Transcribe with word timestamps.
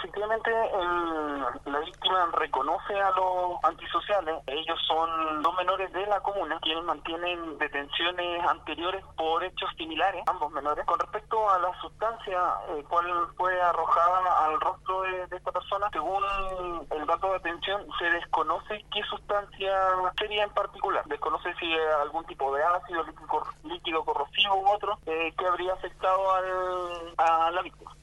efectivamente 0.00 0.50
eh, 0.50 1.60
la 1.66 1.80
víctima 1.80 2.30
reconoce 2.32 2.98
a 3.00 3.10
los 3.10 3.62
antisociales. 3.62 4.42
Ellos 4.46 4.78
son 4.86 5.42
dos 5.42 5.54
menores 5.56 5.92
de 5.92 6.06
la 6.06 6.20
comuna 6.20 6.58
quienes 6.62 6.84
mantienen 6.84 7.58
detenciones 7.58 8.42
anteriores 8.46 9.04
por 9.16 9.44
hechos 9.44 9.70
similares, 9.76 10.22
ambos 10.26 10.50
menores. 10.52 10.84
Con 10.86 10.98
respecto 10.98 11.48
a 11.50 11.58
la 11.58 11.80
sustancia 11.80 12.38
eh, 12.70 12.84
cual 12.88 13.06
fue 13.36 13.60
arrojada 13.60 14.46
al 14.46 14.60
rostro 14.60 15.02
de, 15.02 15.36
esta 15.36 15.52
persona, 15.52 15.88
según 15.92 16.24
el 16.90 17.06
dato 17.06 17.30
de 17.30 17.36
atención, 17.36 17.86
se 17.98 18.04
desconoce 18.06 18.84
qué 18.92 19.02
sustancia 19.04 19.72
sería 20.18 20.44
en 20.44 20.50
particular. 20.50 21.04
Desconoce 21.06 21.54
si 21.54 21.72
algún 22.02 22.24
tipo 22.24 22.54
de 22.54 22.62
ácido, 22.62 23.02
líquido, 23.04 23.46
líquido 23.64 24.04
corrosivo 24.04 24.56
u 24.56 24.68
otro 24.70 24.98
eh, 25.06 25.32
que 25.36 25.46
habría 25.46 25.74
afectado 25.74 26.32
al, 26.32 27.14
a 27.18 27.50
la 27.50 27.62
víctima. 27.62 27.90